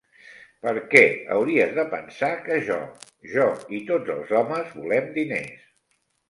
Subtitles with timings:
[0.61, 1.01] Perquè
[1.35, 2.79] hauries de pensar que jo,
[3.35, 3.45] jo
[3.81, 5.63] i tots els homes volem diners?